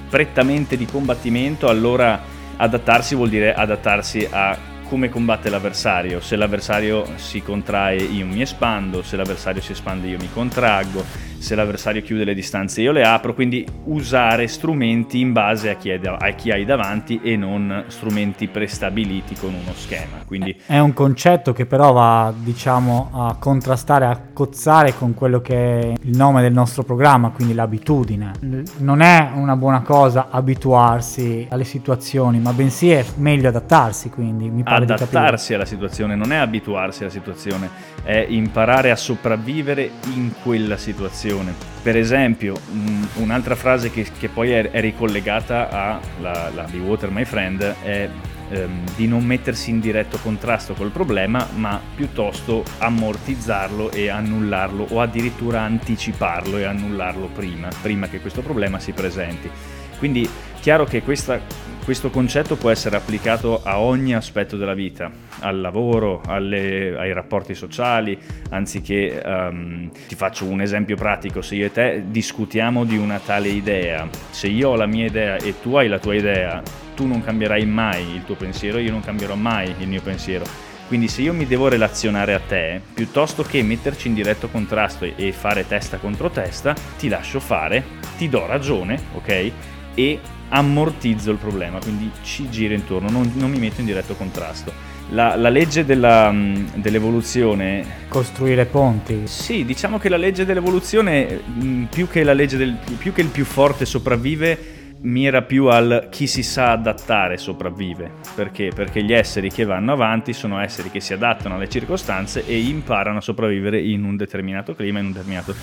[0.08, 2.20] prettamente di combattimento, allora
[2.56, 4.56] adattarsi vuol dire adattarsi a
[4.88, 6.20] come combatte l'avversario.
[6.20, 11.04] Se l'avversario si contrae io mi espando, se l'avversario si espande io mi contraggo,
[11.46, 15.90] se l'avversario chiude le distanze io le apro, quindi usare strumenti in base a chi,
[15.90, 20.16] è da- a chi hai davanti e non strumenti prestabiliti con uno schema.
[20.26, 25.78] Quindi È un concetto che però va, diciamo, a contrastare, a cozzare con quello che
[25.78, 28.32] è il nome del nostro programma, quindi l'abitudine.
[28.40, 34.50] L- Non è una buona cosa abituarsi alle situazioni, ma bensì è meglio adattarsi, quindi
[34.50, 37.70] mi pare adattarsi alla situazione, non è abituarsi alla situazione,
[38.02, 41.34] è imparare a sopravvivere in quella situazione.
[41.82, 46.78] Per esempio, mh, un'altra frase che, che poi è, è ricollegata a la, la Be
[46.78, 48.08] Water My Friend è
[48.50, 55.00] ehm, di non mettersi in diretto contrasto col problema, ma piuttosto ammortizzarlo e annullarlo o
[55.00, 59.50] addirittura anticiparlo e annullarlo prima, prima che questo problema si presenti.
[59.98, 60.28] Quindi
[60.66, 61.38] chiaro che questa-
[61.84, 67.54] questo concetto può essere applicato a ogni aspetto della vita, al lavoro, alle- ai rapporti
[67.54, 68.18] sociali,
[68.50, 73.46] anziché ehm, ti faccio un esempio pratico, se io e te discutiamo di una tale
[73.46, 76.60] idea, se io ho la mia idea e tu hai la tua idea,
[76.96, 80.44] tu non cambierai mai il tuo pensiero, io non cambierò mai il mio pensiero.
[80.88, 85.30] Quindi se io mi devo relazionare a te, piuttosto che metterci in diretto contrasto e
[85.30, 87.84] fare testa contro testa, ti lascio fare,
[88.18, 89.52] ti do ragione, ok?
[89.94, 94.94] E ammortizzo il problema, quindi ci giro intorno, non, non mi metto in diretto contrasto.
[95.10, 99.22] La, la legge della, mh, dell'evoluzione Costruire ponti.
[99.24, 103.28] sì, diciamo che la legge dell'evoluzione, mh, più che, la legge del, più che il
[103.28, 108.10] più forte sopravvive, mira più al chi si sa adattare sopravvive.
[108.34, 108.72] Perché?
[108.74, 113.18] Perché gli esseri che vanno avanti sono esseri che si adattano alle circostanze e imparano
[113.18, 115.54] a sopravvivere in un determinato clima, in un determinato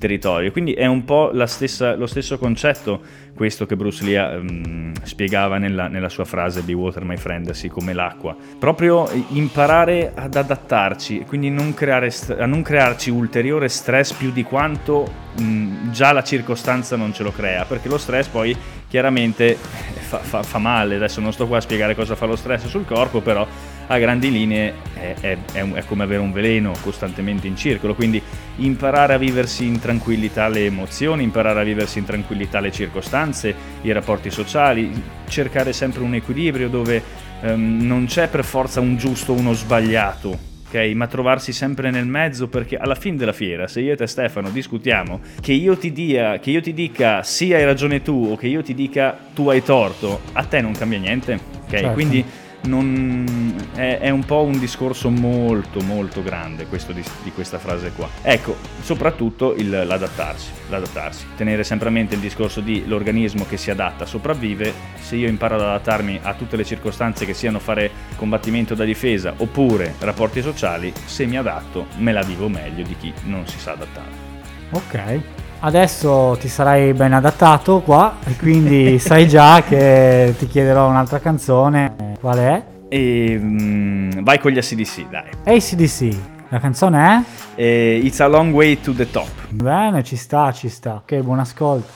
[0.00, 0.50] territorio.
[0.50, 3.00] Quindi è un po' stessa- lo stesso concetto
[3.34, 7.68] questo che Bruce Lee ehm, spiegava nella, nella sua frase Be Water My Friend, sì
[7.68, 8.36] come l'acqua.
[8.58, 15.08] Proprio imparare ad adattarci, quindi non creare a non crearci ulteriore stress più di quanto
[15.38, 18.56] mh, già la circostanza non ce lo crea, perché lo stress poi
[18.88, 20.96] chiaramente fa, fa- fa male.
[20.96, 23.46] Adesso non sto qua a spiegare cosa fa lo stress sul corpo, però
[23.90, 28.22] a grandi linee è, è- è come avere un veleno costantemente in circolo, quindi
[28.56, 33.90] imparare a viversi in tranquillità le emozioni, imparare a viversi in tranquillità le circostanze, i
[33.90, 34.90] rapporti sociali,
[35.28, 37.02] cercare sempre un equilibrio dove
[37.42, 40.38] ehm, non c'è per forza un giusto o uno sbagliato.
[40.68, 40.92] ok?
[40.94, 44.50] Ma trovarsi sempre nel mezzo perché alla fine della fiera, se io e te Stefano
[44.50, 48.46] discutiamo, che io ti, dia, che io ti dica sì hai ragione tu o che
[48.46, 51.32] io ti dica tu hai torto, a te non cambia niente.
[51.64, 51.70] ok?
[51.70, 51.90] Certo.
[51.92, 52.24] Quindi
[52.62, 57.92] non- è, è un po' un discorso molto molto grande questo di, di questa frase
[57.92, 58.08] qua.
[58.22, 61.26] Ecco, soprattutto il- l'adattarsi, l'adattarsi.
[61.36, 64.72] Tenere sempre a mente il discorso di l'organismo che si adatta sopravvive.
[64.98, 69.32] Se io imparo ad adattarmi a tutte le circostanze che siano fare combattimento da difesa
[69.36, 73.72] oppure rapporti sociali, se mi adatto me la vivo meglio di chi non si sa
[73.72, 74.28] adattare.
[74.72, 75.39] Ok.
[75.62, 82.16] Adesso ti sarai ben adattato qua e quindi sai già che ti chiederò un'altra canzone.
[82.18, 82.64] Qual è?
[82.88, 85.28] E mm, vai con gli ACDC, dai.
[85.44, 86.16] ACDC.
[86.48, 87.60] La canzone è?
[87.60, 89.28] E It's a long way to the top.
[89.50, 90.94] Bene, ci sta, ci sta.
[90.94, 91.92] Ok, buon ascolto.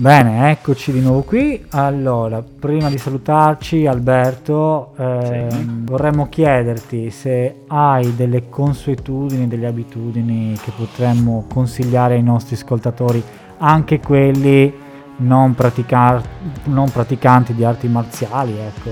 [0.00, 1.62] Bene, eccoci di nuovo qui.
[1.72, 10.72] Allora, prima di salutarci, Alberto, ehm, vorremmo chiederti se hai delle consuetudini, delle abitudini che
[10.74, 13.22] potremmo consigliare ai nostri ascoltatori,
[13.58, 14.72] anche quelli
[15.18, 16.26] non, praticar-
[16.64, 18.90] non praticanti di arti marziali, ecco.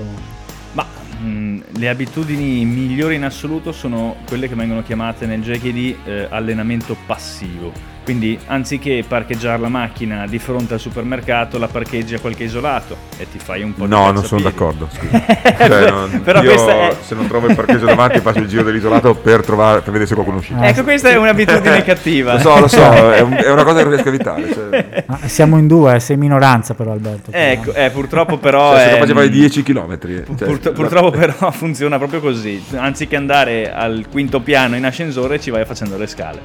[0.73, 0.85] Ma
[1.21, 6.95] mh, le abitudini migliori in assoluto sono quelle che vengono chiamate nel JKD eh, allenamento
[7.07, 7.97] passivo.
[8.09, 13.27] Quindi anziché parcheggiare la macchina di fronte al supermercato, la parcheggi a qualche isolato e
[13.31, 14.89] ti fai un po' di No, non sono d'accordo.
[14.91, 15.23] scusa.
[15.57, 19.43] Cioè, non- Però è- se non trovo il parcheggio davanti faccio il giro dell'isolato per,
[19.45, 20.65] trovare, per vedere se qualcuno uscita.
[20.67, 22.33] Ecco, questa è un'abitudine cattiva.
[22.33, 24.53] Lo so, lo so, è, un- è una cosa che non riesco a evitare.
[24.53, 27.29] Cioè, siamo in due, sei minoranza però Alberto.
[27.31, 28.71] Ecco, eh, purtroppo però...
[28.71, 29.97] cioè, se è- capace fare 10 km.
[30.35, 35.63] Pur- purtroppo però funziona proprio così, anziché andare al quinto piano in ascensore ci vai
[35.65, 36.39] facendo le scale.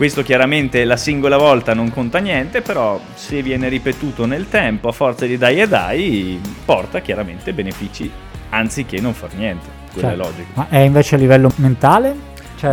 [0.00, 4.92] Questo chiaramente la singola volta non conta niente, però se viene ripetuto nel tempo a
[4.92, 8.10] forza di dai e dai, porta chiaramente benefici
[8.48, 9.66] anziché non far niente.
[9.92, 10.48] Quello Cioè, è logico.
[10.54, 12.16] Ma è invece a livello mentale?
[12.56, 12.70] Cioè,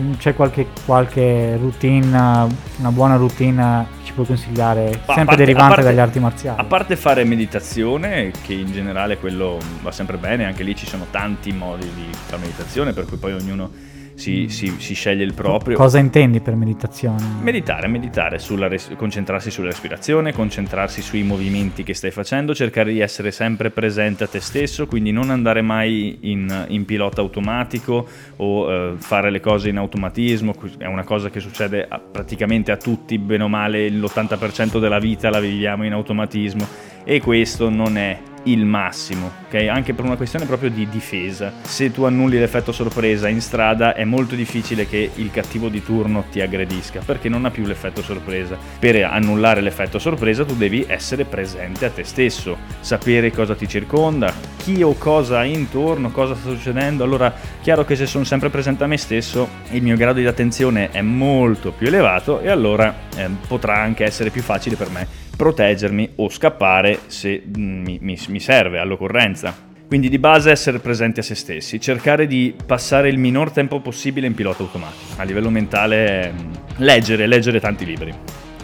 [0.00, 0.16] Beh.
[0.16, 5.82] c'è qualche, qualche routine, una buona routine che ci puoi consigliare, sempre parte- derivante parte-
[5.90, 6.60] dalle arti marziali?
[6.60, 11.06] A parte fare meditazione, che in generale quello va sempre bene, anche lì ci sono
[11.12, 13.70] tanti modi di fare meditazione, per cui poi ognuno
[14.14, 15.76] si, si- si sceglie il proprio.
[15.76, 17.22] Cosa intendi per meditazione?
[17.40, 23.00] Meditare, meditare, sulla res- concentrarsi sulla respirazione, concentrarsi sui movimenti che stai facendo, cercare di
[23.00, 28.06] essere sempre presente a te stesso, quindi non andare mai in, in pilota automatico
[28.36, 32.76] o eh, fare le cose in automatismo, è una cosa che succede a- praticamente a
[32.76, 36.66] tutti, bene o male l'80% della vita la viviamo in automatismo
[37.04, 39.66] e questo non è il massimo, ok?
[39.68, 41.52] Anche per una questione proprio di difesa.
[41.62, 46.24] Se tu annulli l'effetto sorpresa in strada è molto difficile che il cattivo di turno
[46.30, 48.56] ti aggredisca perché non ha più l'effetto sorpresa.
[48.78, 54.32] Per annullare l'effetto sorpresa tu devi essere presente a te stesso, sapere cosa ti circonda,
[54.56, 57.04] chi o cosa hai intorno, cosa sta succedendo.
[57.04, 60.90] Allora, chiaro che se sono sempre presente a me stesso, il mio grado di attenzione
[60.90, 66.10] è molto più elevato e allora eh, potrà anche essere più facile per me proteggermi
[66.16, 69.54] o scappare se mm, mi, mi- mi serve all'occorrenza.
[69.86, 74.26] Quindi di base essere presenti a se stessi, cercare di passare il minor tempo possibile
[74.26, 75.02] in pilota automatico.
[75.20, 78.12] A livello mentale, mm, leggere, leggere tanti libri.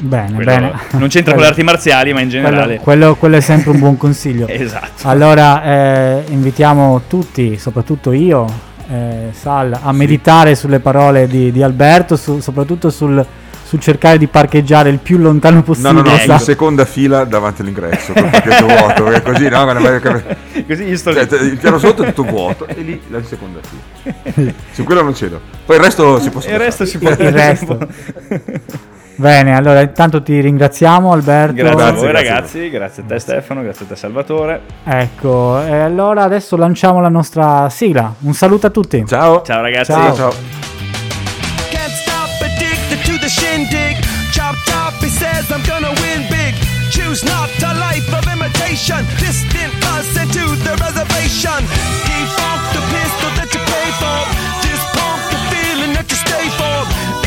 [0.01, 0.73] Bene, Quello bene.
[0.93, 2.79] Non c'entra con le arti marziali, ma in Quello, generale.
[2.79, 4.47] quello- quello è sempre un buon consiglio.
[4.49, 5.07] Esatto.
[5.09, 8.47] Allora, eh, invitiamo tutti, soprattutto io,
[8.91, 13.25] eh, Sal, a meditare sulle parole di, di Alberto, su- soprattutto sul,
[13.71, 15.93] sul cercare di parcheggiare il più lontano No, possibile.
[15.93, 16.33] no, no, Ecco.
[16.33, 20.83] in seconda fila davanti all'ingresso, col pacchetto vuoto, perché così no, guarda, vai a- Così
[20.89, 24.53] io sto cioè, il piano sotto è tutto vuoto e lì la seconda fila.
[24.73, 25.41] Su quello non cedo.
[25.65, 27.79] Poi il resto si può Il resto si può Il resto.
[29.15, 31.55] Bene, allora intanto ti ringraziamo Alberto.
[31.55, 32.29] Grazie, a Grazie, voi grazie.
[32.29, 34.61] ragazzi, grazie a te Stefano, grazie a te Salvatore.
[34.83, 38.13] Ecco, e allora adesso lanciamo la nostra sigla.
[38.21, 39.05] Un saluto a tutti.
[39.07, 39.43] Ciao.
[39.43, 39.93] Ciao ragazzi.
[39.93, 40.15] Ciao.
[40.17, 40.70] ciao.
[45.81, 46.55] Gonna win big.
[46.91, 49.01] Choose not a life of imitation.
[49.19, 51.61] Distant us into the reservation.
[52.05, 54.19] Defunct the pistol that you pay for.
[54.65, 56.79] Dispunk the feeling that you stay for.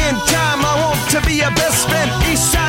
[0.05, 2.09] In time, I want to be a best friend.
[2.29, 2.62] Eastside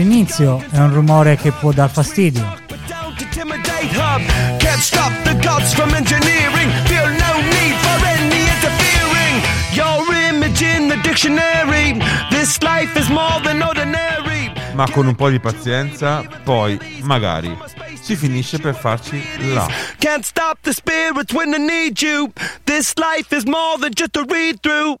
[0.00, 2.40] All'inizio è un rumore che può dar fastidio,
[2.88, 4.22] down to intimidate hub.
[4.56, 6.70] Can't stop the gods from engineering.
[6.86, 9.42] Feel no need for any interfering.
[9.74, 12.00] Your image in the dictionary.
[12.30, 14.50] This life is more than ordinary.
[14.72, 17.54] Ma con un po' di pazienza, poi, magari,
[18.00, 19.22] si finisce per farci
[19.52, 19.68] là.
[19.98, 22.32] Can't stop the spirits when they need you.
[22.64, 24.96] This life is more than just a read through.